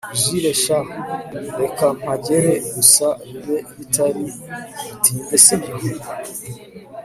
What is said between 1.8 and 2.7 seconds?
mpagere